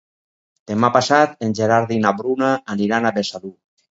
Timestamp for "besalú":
3.19-3.55